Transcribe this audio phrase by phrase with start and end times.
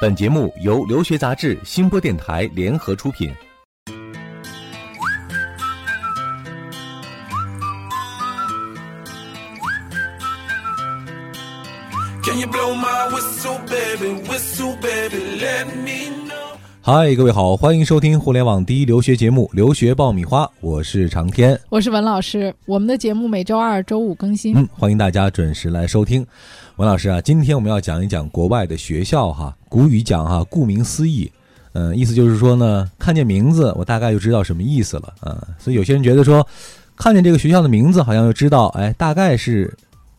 [0.00, 3.30] 本节目由留学杂志、新播电台联合出品。
[16.82, 22.54] 嗨，各位好，欢迎收听互联网第一留学节目《留学爆米花》，我是长天，我是文老师。
[22.64, 26.26] 我们的节目每周二、周五更新，嗯，欢迎大家准时来收听。
[26.76, 29.54] 文老师啊，今天我们要讲一讲国外的学校哈。
[29.68, 31.30] 古语讲哈，顾名思义，
[31.74, 35.46] 嗯，意思就是说呢，看见名字我大概就知道什么意思了啊。
[35.58, 36.44] 所以有些人觉得说，
[36.96, 39.70] 看见这个学校的名字，好像就知道，哎，大概是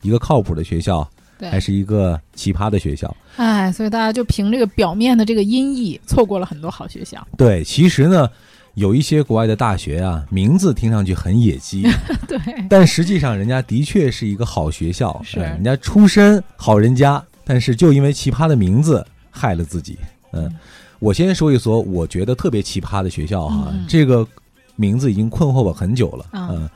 [0.04, 1.10] 一个靠谱的学校。
[1.50, 7.26] 还是一个奇葩的学校，哎，所以大家就凭这个表面的这个音译，错过了很多好学校。
[7.38, 8.30] 对，其实呢，
[8.76, 11.84] 有一些国外的大学啊，名字听上去很野鸡，
[12.28, 15.40] 对，但实际上人家的确是一个好学校，是。
[15.40, 19.98] 人家出身好人家，但是就因为奇葩的名字害了自己。
[20.34, 20.54] 嗯，
[21.00, 24.28] 我先说一所我觉得特别奇葩的学校哈，这个
[24.76, 26.70] 名字已经困惑我很久了，嗯。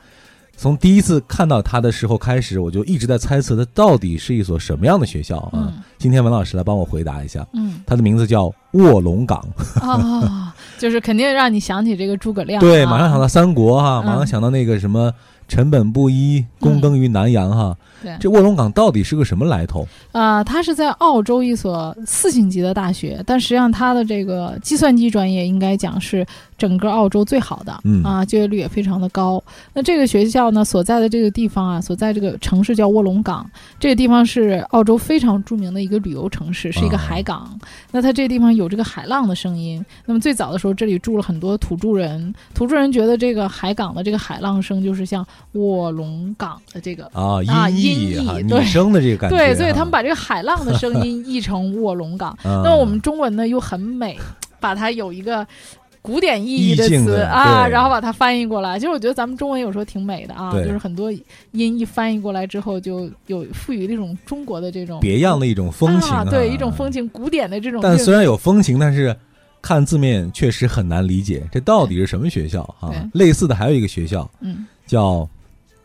[0.56, 5.72] 从第一次看到它的时候开始，我就一直在猜测它到底是一所什么样的学校啊？
[5.98, 7.46] 今天文老师来帮我回答一下。
[7.52, 9.44] 嗯，它的名字叫卧龙岗。
[9.80, 12.60] 啊，就是肯定让你想起这个诸葛亮。
[12.60, 15.12] 对，马上想到三国哈，马上想到那个什么。
[15.48, 19.86] 臣本布衣，躬耕于南阳，哈，对这卧龙岗到底是个什么来头？
[20.10, 26.26] 啊，它是在澳洲一所四星级的大学，但实际上它的这个计算机专业应该讲是
[26.58, 29.40] 整个澳洲最好的，嗯啊，就业率也非常的高。
[29.72, 37.56] 那这个学校呢，所在的这个地方啊，所在这个城市叫卧龙岗，这个地方是澳洲非常著名的一个旅游城市，是一个海港。
[37.92, 39.84] 那它这个地方有这个海浪的声音。
[40.04, 45.26] 那么最早的时候，这里住了很多土著人，土著人觉得这个海港的这个海浪声就是像。
[45.52, 52.36] 卧龙岗的这个啊音译啊女生的这个感觉，对，所以他们把这个海浪的声音译成卧龙岗。
[52.44, 54.18] 那么我们中文呢又很美，
[54.60, 55.46] 把它有一个
[56.06, 58.78] 古典意义的词啊，然后把它翻译过来。
[58.78, 61.10] 其实我觉得咱们中文有时候挺美的啊，就是很多
[61.50, 67.80] 音译翻译过来之后，就有赋予那种中国的这种别样的一种风情，对，一种风情，古典的这种。
[67.82, 69.14] 但虽然有风情，但是
[69.60, 72.92] 看字面确实很难理解，这到底是什么学校啊？
[73.12, 75.28] 类似的还有一个学校，嗯，叫。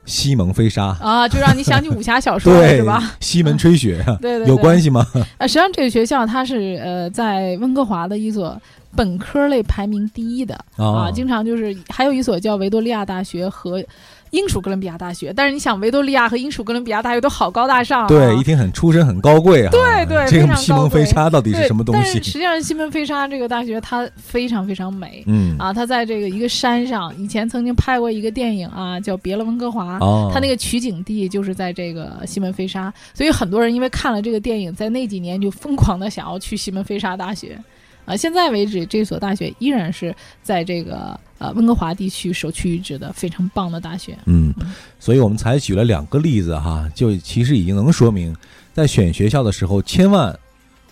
[0.06, 3.14] 西蒙飞沙啊，就让你想起武侠小说是吧？
[3.20, 5.06] 西门吹雪， 对对，有关系吗？
[5.38, 8.60] 啊， 实际上这个学校它是呃在温哥华的一所
[8.96, 13.84] 本科类排名第一的啊，经常就是还有一所叫维多利亚大学和。
[14.32, 19.72] 英属哥伦比亚大学，但是你想，维多利亚和英属哥伦比亚大学都好高大上，对，一听很出身很高贵啊。
[19.72, 22.14] 对对，这个西门飞沙到底是什么东西？
[22.24, 30.00] 实际上，西门飞沙这个大学它非常非常美，嗯啊，它在这个一个山上，以前曾经拍过一个电影啊，叫《别了温哥华》，
[30.34, 37.60] 它那个取景地就是在这个西门菲沙，所以很多人因为看了这个电影，在那几年就疯狂的想要去西门菲沙大学。
[38.06, 44.18] 啊，现在为止，这所大学依然是在这个呃温哥华地区首屈一指的非常棒的大学。
[44.26, 44.54] 嗯，
[45.00, 48.36] 所以我们采取了两个例子哈，就其实已经能说明，
[48.74, 50.38] 在选学校的时候，千万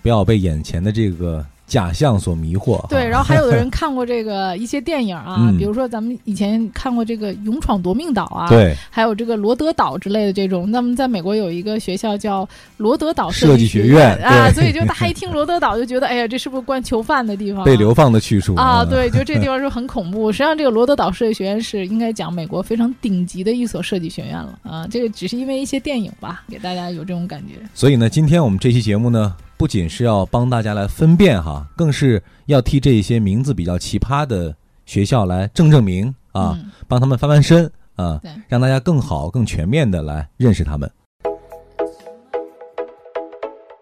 [0.02, 1.46] 不要被眼前的这个。
[1.70, 2.86] 假象所迷惑。
[2.90, 10.70] 对，然后还有的人看过这个一些电影啊，比如说咱们以前看过这个《勇闯夺命岛》啊，对，还有这个罗德岛之类的这种。
[10.70, 12.48] 那么在美国有一个学校叫
[12.78, 17.64] 罗德岛设计学院啊，所以就大家一听罗德岛就觉得，哎呀，这是不是关囚犯的地方？
[17.64, 18.84] 被流放的去处啊？
[18.84, 20.32] 对，就这地方是很恐怖。
[20.34, 24.88] 实际上，这个罗德岛设计学院是应该讲美国非常顶级的一所设计学院了啊。
[24.90, 27.54] 这个只是因为一些电影吧，给大家有这种感觉。
[27.76, 29.36] 所以呢，今天我们这期节目呢。
[29.60, 34.56] 不仅是要帮大家来分辨哈，更是要替这些名字比较奇葩的
[34.86, 40.90] 学校来正正名啊，帮他们翻翻身啊，让大家更好、更全面的来认识他们。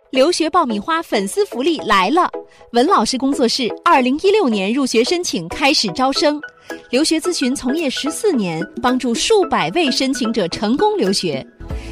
[0.09, 2.27] 留学爆米花粉丝福利来了！
[2.71, 6.41] 文老师工作室二零一六年入学申请开始招生，
[6.89, 11.45] 留学咨询从业十四年，帮助数百位申请者成功留学。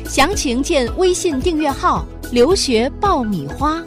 [0.08, 3.84] 详情见微信订阅号“留学爆米花”。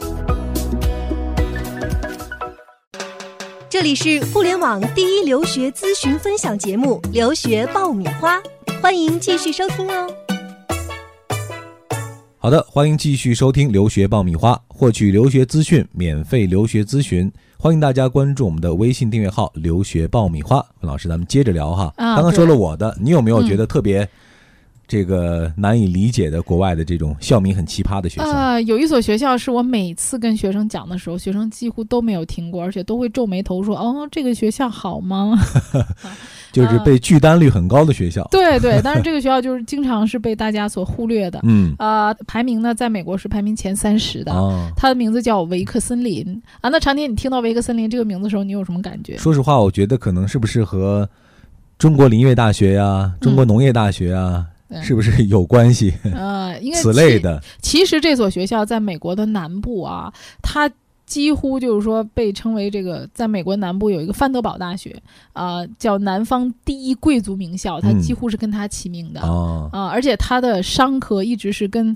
[3.69, 8.37] 这里是互联网第一留学咨询分享节目《留学爆米花》，
[8.81, 10.11] 欢迎继续收听哦。
[12.37, 20.63] 好的，欢迎继续收听《留学爆米花》，获取留学资讯，免费留学咨询，欢迎大家关注我们的微信订阅号“留学爆米花”。
[20.81, 21.93] 老师，咱们接着聊哈。
[21.97, 24.07] 刚刚说了我的，你有没有觉得特别？
[24.89, 28.27] 这个难以理解的国外的这种校名很奇葩的学校？
[28.27, 35.39] 呃，有一所学校是我每次跟学生讲的时候，学生几乎都没有听过，而且都会皱眉头说：“哦，这个学校好吗？”
[36.51, 38.27] 就是被拒单率很高的学校。
[38.31, 41.39] 对对，但是这个学校就是经常是被大家所忽略的。
[41.45, 44.33] 嗯啊，排名呢，在美国是排名前三十的。
[44.75, 46.69] 它的名字叫维克森林啊。
[46.71, 49.15] 那常年你听到维克森林这个名字的时候，你有什么感觉？
[49.17, 51.07] 说实话，我觉得可能是不是和
[51.77, 54.43] 中国林业大学呀、中国农业大学啊。
[54.81, 55.93] 是不是有关系？
[56.13, 57.41] 呃，因为此类的。
[57.61, 60.69] 其实这所学校在美国的南部啊，它
[61.05, 64.95] 几乎就是说被称为这个，在美国南部有一个范德堡大学，
[65.33, 69.87] 啊，叫南方第一贵族名校，它几乎是跟它齐名的啊。
[69.91, 71.95] 而且它的商科一直是跟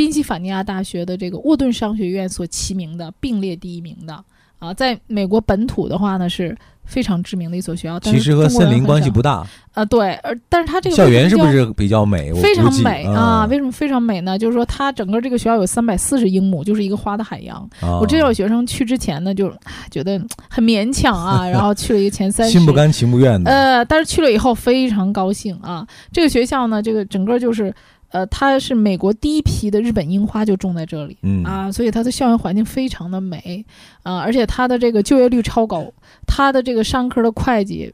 [0.00, 4.24] 宾夕法尼亚大学的这个沃顿商学院所齐名的，并列第一名的
[4.58, 4.72] 啊。
[4.72, 6.56] 在美国本土的话呢是。
[6.86, 9.46] 非常知名的一所学校，其实和森林关系不大。
[9.74, 12.32] 啊，对，而但是它这个校园是不是比较美？
[12.34, 13.46] 非常美啊！
[13.48, 14.36] 为什么非常美呢？
[14.36, 17.64] 就是说，它整个这个学校有三百四十英亩，就是一个花的海洋。
[18.00, 19.52] 我之前有学生去之前呢，就
[19.88, 23.48] 觉得很勉强啊， 然后去了一个前三十，心不甘情不愿的。
[23.52, 25.86] 呃，但是去了以后非常高兴啊！
[26.10, 27.72] 这个学校呢，这个整个就是。
[28.10, 31.44] 呃，它是美国第一批的日本樱花就种在这里，嗯。
[31.44, 33.64] 啊，所以它的校园环境非常的美，
[34.02, 35.92] 啊，而且它的这个就业率超高，
[36.26, 37.92] 它的这个商科的会计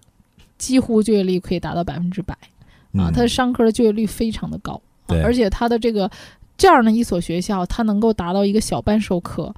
[0.56, 2.34] 几乎就业率可以达到百分之百，
[2.94, 6.10] 啊，它的商科的就业率非常的高，对，而且它的这个
[6.56, 9.54] 这样的一所学校，它能够达到一个小班授课，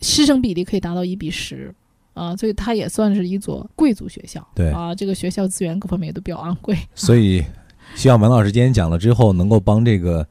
[0.00, 1.72] 师生比例可以达到一比十，
[2.14, 7.44] 啊，所以它也算是一所贵族学校，对，啊，这个学校资源各方面也都比较昂贵， 所以。
[7.94, 10.26] 希望文老师今天讲了之后，能够帮这个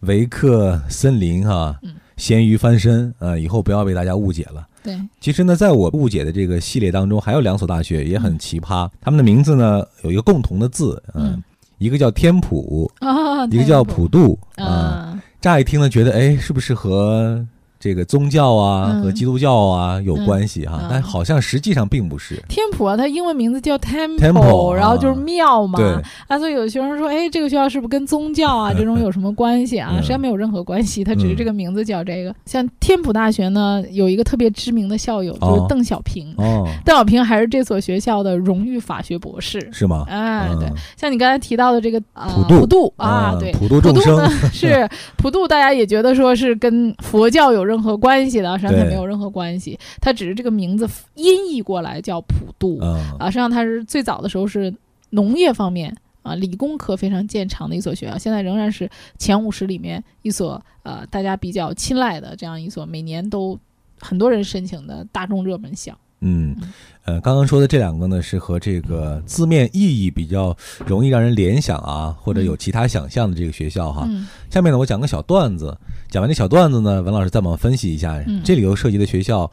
[0.00, 1.78] 维克森林哈
[2.16, 4.66] 咸鱼翻身啊，以后不要被大家误解了。
[4.82, 11.42] 对，其实呢，在我误解的这个系列当中，还有两所大学也很奇葩，他们的名字呢有一个共同的字，嗯，
[11.78, 15.20] 一个叫天普啊，一个叫普渡啊。
[15.40, 17.46] 乍一听呢，觉得哎，是不是和？
[17.84, 22.42] 这个宗教啊和基督教啊有关系哈，但好像实际上并不是。
[22.48, 25.78] 天普啊，它英文名字叫 Temple，然后就是庙嘛。
[25.78, 25.94] 对。
[26.26, 29.92] 啊，所以有的学生说，哎，这个学校是不是跟宗教啊 这种有什么关系啊？
[29.96, 32.34] 实际上没有任何关系，它只是这个名字叫这个。
[32.46, 36.32] 像天普大学呢，有一个特别知名的校友就是邓小平。
[36.38, 36.66] 哦。
[36.86, 39.60] 邓小平还是这所学校的荣誉法学博士。
[39.70, 40.06] 是吗？
[40.08, 40.66] 哎，对。
[40.96, 44.88] 像你刚才提到的这个普渡，普渡啊，对，普渡众生是
[45.18, 48.56] 普渡， 大家也觉得说是跟佛教有任何关系的。
[48.56, 52.78] 实际上它没有任何关系，它只是这个名字音译过来叫普渡
[53.18, 53.26] 啊。
[53.26, 54.72] 实际上它是最早的时候是
[55.10, 58.88] 农业方面啊，理工科非常见长的一所学校，现在仍然是
[59.18, 63.58] 前五十里面一所呃大家比较青睐的这样一所每年都
[64.00, 65.98] 很多人申请的大众热门校。
[66.20, 66.56] 嗯，
[67.04, 70.56] 呃，刚刚说的这两个呢，是和这个字面意义比较
[70.86, 74.08] 容易让人联想啊，或者有其他想象的这个学校哈。
[74.50, 75.76] 下面呢，我讲个小段子，
[76.10, 79.50] 讲完这小段子呢，文老师再帮我分析一下这里头涉及的学校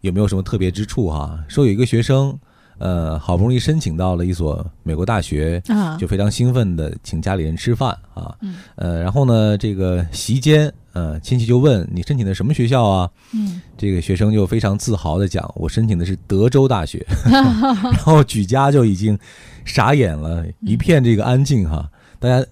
[0.00, 1.38] 有没有什么特别之处哈。
[1.48, 2.38] 说有一个学生。
[2.80, 5.62] 呃，好不容易申请到了一所美国大学，
[5.98, 8.34] 就非常兴奋的请家里人吃饭啊。
[8.76, 13.10] 呃，然后呢，这个席间，呃，亲戚就问你申请的什么学校啊？
[13.34, 17.06] 嗯，这个学生就非常自豪的讲，我申请的是德州大学。
[17.30, 19.18] 然后举家就已经
[19.66, 21.86] 傻眼了，一片这个安静哈。
[22.18, 22.42] 大家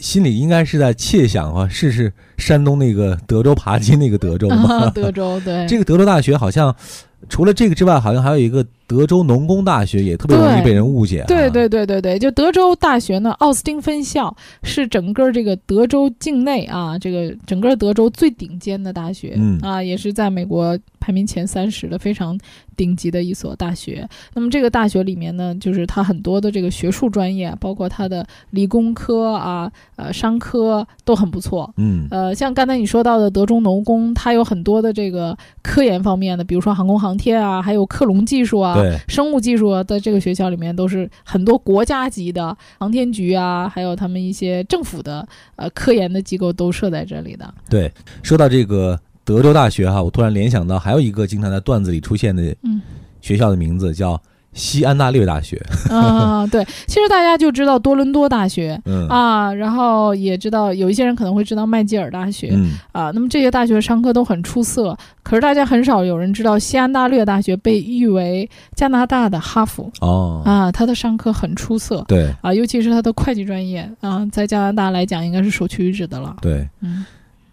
[0.00, 4.90] 心里应该是在窃想啊，试试山东那个德州扒鸡那个德州吗？
[4.94, 6.76] 德州对，这个德州大学好像
[7.30, 8.62] 除了这个之外，好像还有一个。
[8.88, 11.22] 德州农工大学也特别容易被人误解。
[11.28, 22.38] 对对对对对，就德州大学呢，奥斯汀分校是整个这个德州境内啊，这个整个德州最顶尖的大学，嗯啊，也是在美国排名前三十的非常
[22.76, 24.08] 顶级的一所大学。
[24.32, 31.70] 那么这个大学里面呢，就是它很多的这个学术专业，包括它的理工科啊、呃商科都很不错。
[31.76, 38.77] 嗯，呃，像刚才你说到的德州农工，它有很多的这个科研方面的，比如说航空航天啊，还有克隆技术啊。
[38.82, 47.54] 对，生物技术在这个学校里面都是很多国家级的航天局啊，还有他们一些政府的呃科研的机构都设在这里的。
[47.68, 47.92] 对，
[48.22, 52.54] 说到这个德州大学哈，我突然联想到还有一个经常在段子里出现的
[53.20, 54.20] 学校的名字叫。
[54.52, 55.60] 西安大略大学。
[55.90, 59.06] 啊，对，其实大家就知道多伦多大学，嗯。
[59.08, 62.72] 啊，然后也知道有一些人可能会知道麦吉尔大学，嗯。
[62.92, 69.90] 啊，那么这些大学上课都很出色，可是大家很少有人知道西安大略大学被誉为加拿大的哈佛。
[70.00, 72.34] 哦，啊，它的上课很出色，对。
[72.40, 77.04] 啊，尤其是它的会计专业啊，在加拿大来讲应该是首屈一指的了，对，嗯，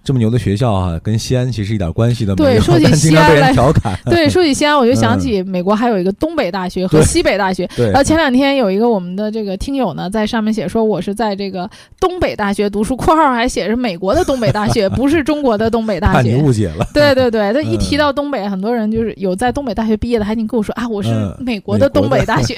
[0.05, 2.51] 这么牛的学校啊，跟西安其实一点关系都没有。
[2.51, 3.97] 对，说起 西安来，调侃。
[4.05, 7.67] 对，说起西安，我就想起美国还有一个东北大学和西北大学。
[7.75, 7.87] 对。
[7.87, 11.67] 然后前两天有一个我们的这个听友呢，在上面写说我是在这个
[11.99, 16.29] 东北大学读书，括号还写着美国的东北大学， 不是中国的东北大学。
[16.29, 16.87] 你误解了。
[16.93, 21.09] 对对对，他一提到东北，很多人就是有在东北大学毕业的，还你跟我说啊，我是
[21.39, 22.55] 美国的东北大学。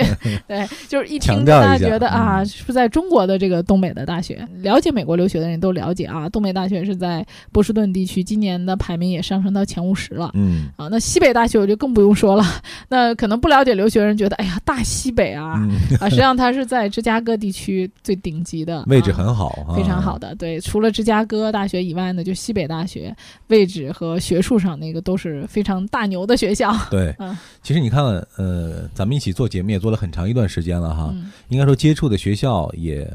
[0.47, 4.45] 对，就是一听大家觉得啊，是在中国的这个东北的大学。
[4.63, 8.23] 了解美国留学的人都了解啊，东北大学是在波士顿地区。
[8.23, 12.43] 今年的排名也上升到前五十了，嗯啊，那西北大学我就更不用说了。
[12.89, 15.53] 那可能不了解留学人觉得，哎呀，大西北啊
[15.99, 20.35] 啊，实际上它是在芝加哥地区最顶级的位置，很好，非常好的。
[20.35, 23.15] 对，除了芝加哥大学以外呢，就西北大学
[23.47, 26.75] 位置和学术上那个都是非常大牛的学校。
[26.91, 28.03] 对，嗯其实你看，
[28.37, 31.13] 呃，咱们一起做节目也做了很长一段时间了哈，
[31.49, 33.09] 应该说接触的学校也。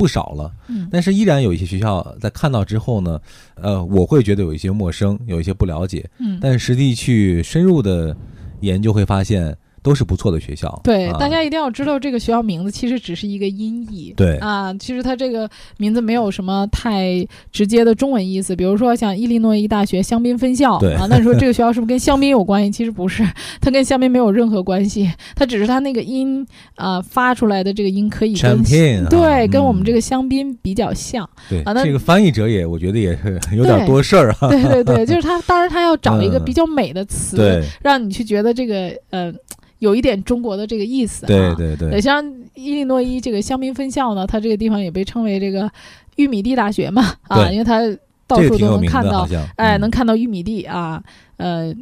[0.00, 3.20] 不少了，嗯，但是依然有一些学校在看到之后呢，
[3.56, 8.16] 呃，我会觉得有一些陌生，有一些不了解，嗯，但实际去深入的
[8.60, 9.54] 研究会发现。
[9.82, 10.80] 都是不错的学校。
[10.84, 14.12] 对，大家一定要知道这个学校名字其实只是一个音译。
[14.16, 18.54] 对啊，其实它这个名字没有什么太直接的中文意思。
[18.54, 22.70] 比如说像伊利诺伊大学香槟分校啊，那你说这个学校是不是跟香槟有关系？
[22.70, 23.26] 其实不是，
[23.60, 25.10] 它跟香槟没有任何关系。
[25.34, 26.46] 它只是它那个音
[26.76, 28.62] 啊发出来的这个音可以跟
[29.08, 31.28] 对跟我们这个香槟比较像。
[31.48, 34.48] 对啊，那这个翻译者也我觉得也是有点多事儿啊。
[34.48, 39.32] 对对对，就是他，当然他要找一个比较美的词，让你去觉得这个呃。
[39.80, 42.00] 有一点中国的这个意思，对对对。
[42.00, 45.70] 像伊利诺伊这个香槟分校呢，它这个地方也被称为这个
[46.16, 47.80] 玉米地大学嘛，啊，因为它
[48.26, 51.02] 到处都能看到，哎，能看到玉米地啊，
[51.38, 51.74] 呃，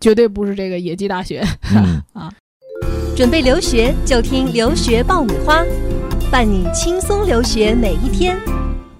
[0.00, 1.44] 绝对不是这个野鸡大学
[2.12, 2.32] 啊。
[3.14, 5.62] 准备留学就听留学爆米花，
[6.30, 8.36] 伴你轻松留学每一天。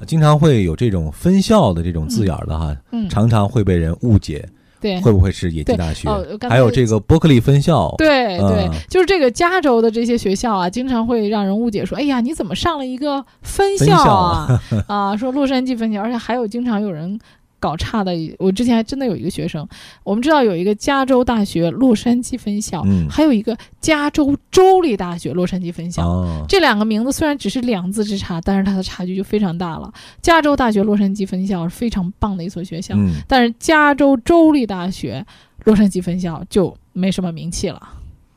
[0.07, 2.77] 经常会有这种分校的这种字眼的哈，
[3.09, 4.47] 常常会被人误解。
[4.83, 6.09] 对，会不会是野鸡大学？
[6.51, 7.95] 还有这个伯克利分校。
[7.97, 17.19] 对对，就是这个加州的这些学校啊，经常会让人误解说：“哎呀，你怎么上了一个分校啊？” 啊，说洛杉矶分校，而且还有经常有人。
[17.63, 19.65] 搞差的，我之前还真的有一个学生，
[20.03, 29.93] 我们知道有一个加州大学洛杉矶分校，嗯，还有一个加州州立大学洛杉矶分校，哦，这两个名字虽然只是两字之差，但是它的差距就非常大了。
[30.21, 35.25] 加州大学洛杉矶分校是非常棒的一所学校，嗯，但是加州州立大学
[35.63, 37.81] 洛杉矶分校就没什么名气了，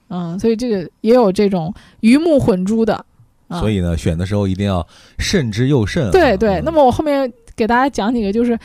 [0.09, 3.03] 嗯，所以这个也有这种鱼目混珠的，
[3.49, 4.85] 所以呢，选的时候一定要
[5.17, 6.11] 慎之又慎。
[6.11, 8.55] 对对，那么我后面给大家讲几个，就是。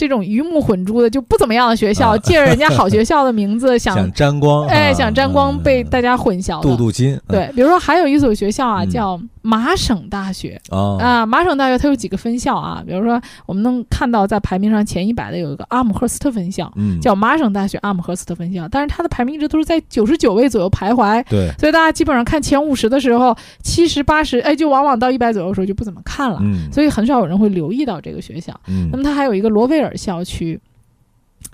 [0.00, 7.20] 这种鱼目混珠的就不怎么样的学校，借着人家好学校的名字 想沾光，哎，想沾光被大家混淆，镀镀金。
[7.28, 9.20] 对，比如说还有一所学校啊，叫。
[9.42, 12.82] 麻省大学啊，麻省大学它有几个分校啊？
[12.86, 21.24] 比如说，我们能看到在排名上前一百的有一个阿姆赫斯特分校，叫麻省大学阿姆赫斯特分校，但是它的排名一直都是在九十九位左右徘徊。
[21.26, 26.38] 对，所以大家基本上看前五十的时候，七十八十，哎，就往往到一百左右的时候就不怎么看了。
[26.42, 28.52] 嗯，所以很少有人会留意到这个学校。
[28.68, 30.60] 嗯，那么它还有一个罗威尔校区，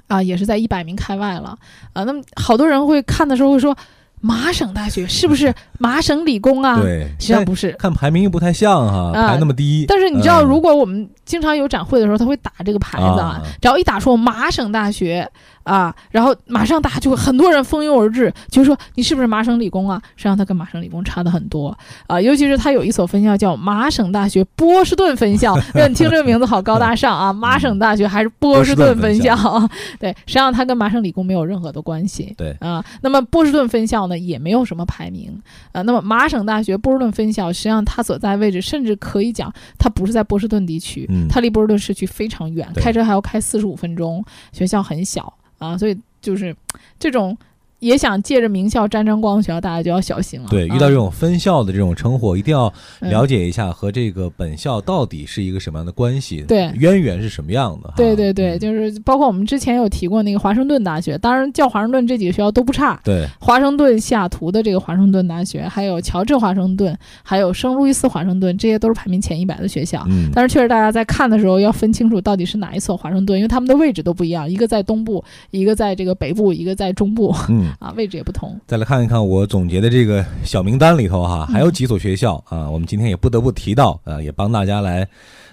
[0.07, 1.59] 啊，也是在一百名开外了。
[1.93, 3.77] 啊，那么好多人会看的时候会说。
[4.23, 6.81] 麻省大学是不是麻省理工啊？
[6.81, 9.85] 对，实际上不是，看排名又不太像哈，排那么低。
[9.89, 15.29] 但是你知道，如果我们经常有展会的时候，他会打这个牌子啊，只要一打出麻省大学。
[15.67, 20.01] 啊，然后马上大家就会很多人蜂拥而至，就说你是不是麻省理工啊？
[20.15, 27.33] 实际上它跟麻省理工差的很多啊，尤其是它有一所分校叫麻省大学波士顿分校， 你听这个名字好高大上啊！
[27.35, 29.35] 麻省大学还是波士顿分校，
[29.99, 32.33] 对，实际上它跟麻省理工没有任何的关系。
[32.39, 35.37] 对啊，那么波士顿分校呢也没有什么排名
[35.73, 35.83] 啊。
[35.83, 45.33] 那么麻省大学波士顿分校实际上它所在位置甚至可以讲它不是在波士顿地区，它离波士顿市区非常远，开车还要开四十五分钟，学校很小。
[45.59, 46.55] 啊，所以就是
[46.99, 47.37] 这种。
[47.79, 50.47] 也想借着名校沾沾光的学校，大家就要小心了。
[50.49, 57.93] 对，遇到这种分校的这种称呼，一定要了解一下和这个本校到底是一个什么样的关系，对，渊源是什么样的。
[57.97, 62.99] 对对对，就是包括我们之前有提过那个华盛顿大学，当然叫华盛顿这几个学校都不差。
[63.05, 70.05] 对，华盛顿西雅图的这个华盛顿大学，还有乔治华盛顿，还有圣路易斯华盛顿，这些都是排名前一百的学校。
[70.09, 77.35] 嗯，但是确实大家在看的时候要分清楚到底是哪一所华盛顿，因为他们的位置都不一样，一个在东部，一个在这个北部，一个在中部。
[77.49, 78.59] 嗯，啊，位置也不同。
[78.67, 85.07] 再来看一看我总结的这个小名单里头哈，还有几所学校啊，我们今天也不得不提到，呃，也帮大家来，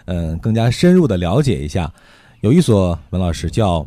[0.06, 1.92] 嗯，更加深入的了解一下。
[2.42, 3.86] 有一所文老师叫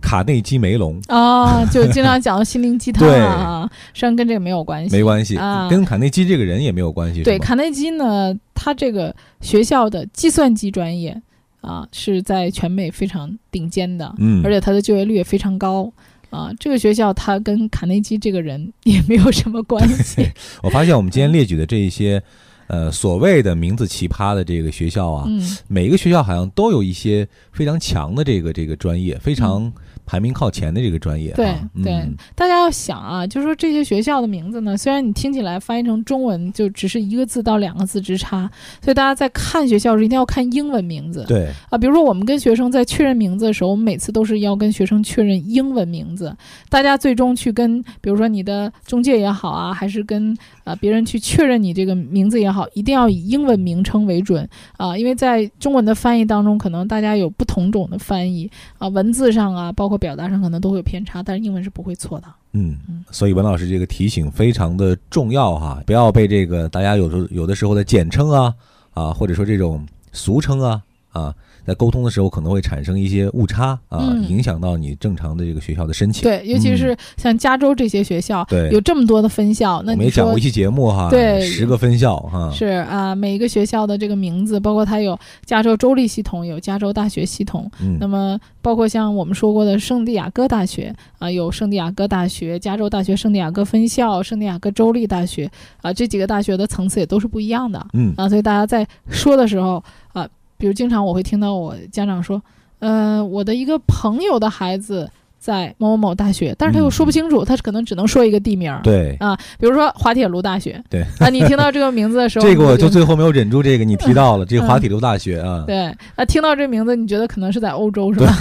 [0.00, 5.36] 卡内基梅隆啊，就经常讲的心灵鸡汤啊，实际上跟这个没有关系，没关系，
[5.70, 7.22] 跟卡内基这个人也没有关系。
[7.22, 11.20] 对，卡内基呢，他这个学校的计算机专业。
[11.64, 15.90] 啊，是在全美非常顶尖的，嗯，而且他的就业率也非常高。
[16.34, 20.28] 啊，这个学校它跟卡内基这个人也没有什么关系。
[20.62, 22.22] 我发现我们今天列举的这一些，
[22.66, 25.28] 呃，所谓的名字奇葩的这个学校啊，
[25.68, 29.72] 每一个学校好像都有一些非常强的这个这个专业，非常。
[30.06, 38.50] 排名靠前的这个专业，对对，大家要想啊，就是说这些学校的名字呢，虽然你听起来翻译成中文就只是一个字到两个字之差，
[38.82, 41.24] 所以大家在看学校时一定要看英文名字。
[41.26, 46.36] 对啊，比如说我们跟学生在确认名字的时候，我们每次都是要跟学生确认英文名字。
[46.68, 54.46] 大家最终去跟，比如说你的中介也好啊，还是跟啊别人去确认你这个名字也好，一定要以英文名称为准
[54.76, 59.93] 啊，因为在中文的翻译当中，可能大家有不同种的翻译啊，文字上啊，包括。
[59.98, 62.26] 表达上可能都会有偏差，但是英文是不会错的。
[62.52, 62.76] 嗯，
[63.10, 68.54] 所以文老师这个提醒非常的重要哈，不要被这个大家有时有的时候的简称啊
[68.92, 70.80] 啊，或者说这种俗称啊
[71.14, 71.34] 啊。
[71.66, 76.22] 在沟通的时候可能会产生一些误差啊，影响到你正常的这个学校的申请。
[76.22, 79.82] 对，尤其是像加州这些学校，对，有这么多的分校。
[79.86, 82.50] 那没讲过一期节目哈，对，十个分校哈。
[82.52, 87.70] 是啊，每一个学校的这个名字，包括它有加州州立系统，有加州大学系统。
[87.80, 87.96] 嗯。
[87.98, 97.86] 那么，包括像我们说过的圣地亚哥大学啊，有圣地亚哥大学、加州大学圣地亚哥分校、圣地亚哥州立大学啊，这几个大学的层次也都是不一样的。
[97.94, 98.12] 嗯。
[98.18, 100.28] 啊，所以大家在说的时候啊。
[100.56, 102.42] 比如，经常我会听到我家长说
[102.80, 105.10] ：“呃，我的一个朋友的孩子。”
[105.44, 108.74] 在某某某大学，但是他又说不清楚，他可能只能说一个地名。
[108.82, 110.82] 对啊，比如说滑铁卢大学。
[110.88, 115.64] 对啊，你听到这个名字的时候， 这个我就最后没有忍住，这个你提到了 这个滑铁卢大学啊。
[115.66, 118.32] 对啊，听到这名字，你觉得可能是在欧洲是吧？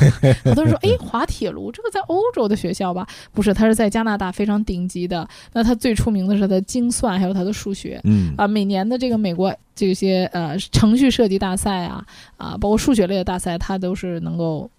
[0.46, 3.06] 很多人说，哎，滑铁卢这个在欧洲的学校吧？
[3.34, 5.28] 不是，它是在加拿大非常顶级的。
[5.52, 8.00] 那它最出名的是它的精算，还有它的数学。
[8.06, 12.02] 嗯啊，每年的这个美国这些呃程序设计大赛啊
[12.38, 14.72] 啊，包括数学类的大赛，它都是能够。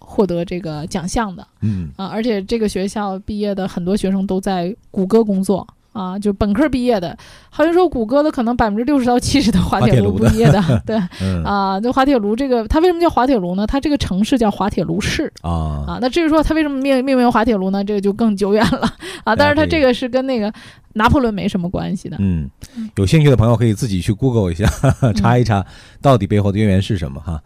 [0.00, 1.90] 获得这个奖项的，嗯。
[1.96, 7.16] 啊，而且这个学校毕业的很多学生都在谷歌工作啊，就本科毕业的，
[7.48, 10.96] 好像说谷歌的可能百分之六十到七十的滑铁卢毕业的， 对，
[11.44, 13.66] 啊，那滑铁卢这个，它为什么叫滑铁卢呢？
[13.66, 15.84] 它这个城市叫滑铁卢市啊。
[15.86, 17.84] 啊，那至于说它为什么命命名滑铁卢呢？
[17.84, 18.88] 这个就更久远了。
[19.24, 20.52] 啊，但是它这个是跟那个
[20.94, 22.48] 拿破仑没什么关系的，嗯，
[22.96, 24.66] 有兴趣的朋友可以自己去 Google 一下，
[25.16, 25.66] 查一查
[26.00, 27.42] 到底背后的渊源是什么哈。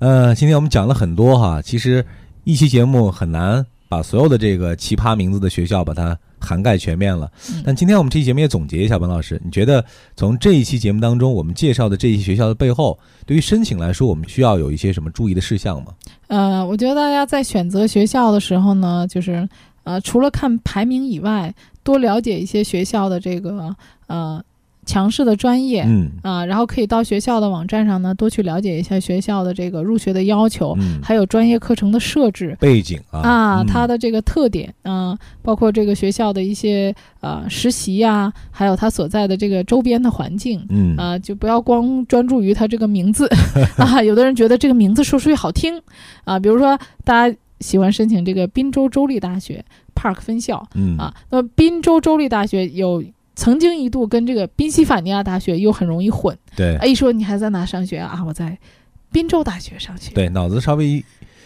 [0.00, 2.02] 呃，今天我们讲了很多哈，其实
[2.44, 7.30] 一期节目很难把所有的这个奇葩名字的学校把它涵盖全面了。
[7.66, 9.84] 但今天我们这期节目也总结一下，文老师，你觉得
[10.16, 15.92] 从这一期节目当中我们介绍的这些学校的背后，对于申请来说，我们需要有一些什么注意的事项吗？
[16.28, 19.46] 呃，我觉得大家在选择学校的时候呢，就是
[19.84, 24.42] 呃，除了看排名以外，多了解一些学校的这个呃。
[24.90, 26.10] 强势的专业，嗯。
[26.22, 40.96] 啊，然后可以到学校的网站上呢，多去了解一下学校的这个入学的要求，嗯，还有专业课程的设置背景啊，啊，它的这个特点啊，包括这个学校的一些呃实习呀，还有它所在的这个周边的环境，嗯。
[40.96, 43.30] 啊，就不要光专注于它这个名字
[43.78, 45.80] 啊，有的人觉得这个名字说出去好听
[46.24, 50.96] 啊，比如说大家喜欢申请这个滨州州立大学 Park 分校，嗯。
[50.98, 53.04] 啊，那么滨州州立大学有。
[53.34, 58.22] 曾经一度跟这个宾夕法尼亚大学又很容易混，对，一说你还在哪上学啊？
[58.26, 58.58] 我在
[59.12, 61.04] 宾州大学上学，对，脑子稍微一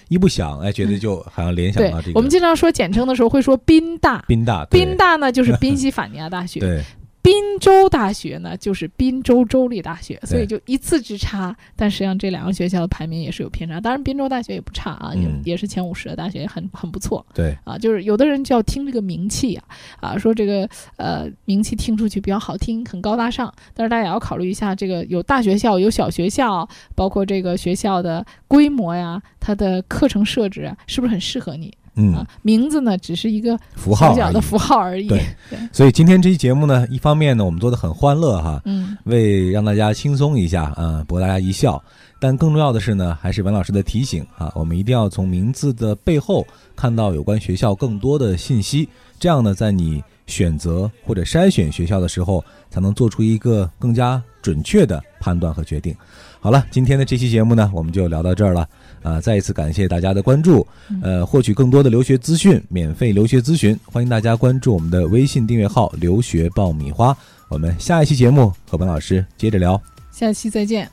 [0.08, 2.12] 一不想，哎，觉得就好像联想到这个。
[2.14, 6.82] 我们经常说简称的时候会说宾大，宾大，宾大呢就是宾夕法尼亚大学， 对。
[7.24, 11.56] 滨州大学呢，就是滨州州立大学，所以就一字之差。
[11.74, 13.80] 但实际上这两个学校的排名也是有偏差。
[13.80, 17.24] 当然，滨州大学也不差啊，也也是前五十的大学，很很不错。
[17.32, 19.64] 对啊，就是有的人就要听这个名气啊，
[20.00, 23.50] 啊，说这个呃名气听出去比较好听，很高大上。
[23.72, 31.72] 但是大家也要考虑一下，这个有大学校，有小学校，包括这个学校的规模呀，它的课程设置啊，是不是很适合你？
[31.96, 35.06] 嗯，名字呢只是一个符号，的符号而已。
[35.06, 35.24] 对，
[35.72, 41.82] 所以今天这期节目呢，一方面呢，我们做的很欢乐哈，嗯，为让大家轻松一下啊，博大家一笑。
[42.20, 48.88] 但更重要的是呢，还是文老师的提醒啊，我们一定要从名字的背后看到有关学校更多的信息，
[49.20, 55.96] 这样呢，在你选择或者筛选学校的时候，才能做出一个更加准确的判断和决定。
[56.38, 58.68] 好了，今天的这期节目呢，我们就聊到这儿了。
[59.02, 60.66] 啊，再一次感谢大家的关注。
[61.02, 67.16] 呃，获取更多的留学资讯，免费留学咨询，欢迎大家关注我们的微信订阅号“留学爆米花”。
[67.48, 69.80] 我们下一期节目和本老师接着聊，
[70.12, 70.90] 下期再见。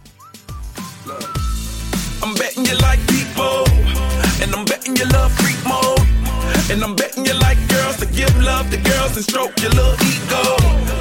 [7.73, 10.43] girls to give love to girls and stroke your little ego.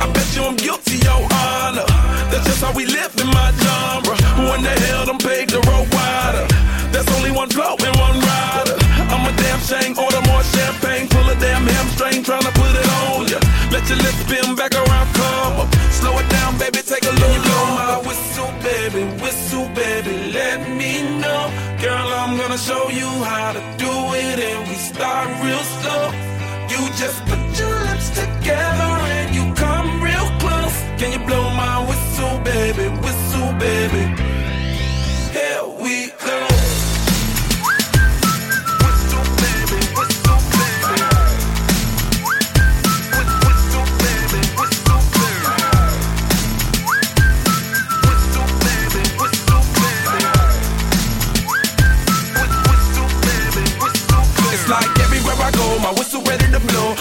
[0.02, 1.86] I bet you I'm guilty, your honor.
[2.30, 4.16] That's just how we live in my genre.
[4.38, 6.46] Who in the hell done paved the road wider?
[6.92, 8.76] There's only one blow and one rider.
[9.12, 13.26] I'm a damn shame, order more champagne, pull a damn hamstring, tryna put it on
[13.26, 13.38] ya.
[13.70, 14.99] Let your lips spin back around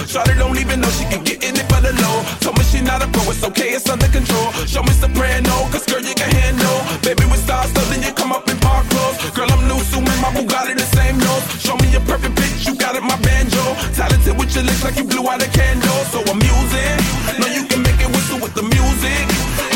[0.10, 2.26] Charlie don't even know she can get in it for the low.
[2.42, 4.50] Told me she not a pro, it's okay, it's under control.
[4.66, 6.82] Show me soprano, cause girl, you can handle.
[7.06, 9.22] Baby, with stars, so then you come up in park clothes.
[9.38, 11.46] Girl, I'm new, so my Bugatti the same nose.
[11.62, 13.62] Show me a perfect bitch, you got it, my banjo.
[13.94, 16.02] Talented with your lips like you blew out a candle.
[16.10, 16.98] So I'm using,
[17.38, 19.24] know you can make it whistle with the music.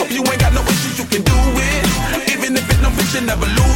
[0.01, 1.85] Hope you ain't got no issues, you can do it.
[2.33, 3.72] Even if it no bitch, you never lose.